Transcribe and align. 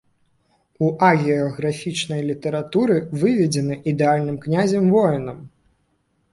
У 0.85 0.87
агіяграфічнай 1.09 2.21
літаратуры 2.31 2.97
выведзены 3.21 3.81
ідэальным 3.95 4.43
князем-воінам. 4.49 5.37